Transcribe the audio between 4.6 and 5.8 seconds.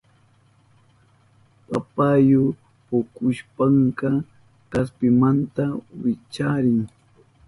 kaspimanta